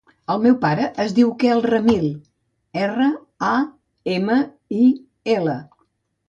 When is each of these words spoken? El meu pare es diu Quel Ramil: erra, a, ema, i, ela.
El 0.35 0.39
meu 0.43 0.53
pare 0.61 0.85
es 1.03 1.11
diu 1.19 1.33
Quel 1.43 1.61
Ramil: 1.67 2.07
erra, 2.87 3.11
a, 3.51 3.53
ema, 4.15 4.39
i, 4.87 4.89
ela. 5.37 5.61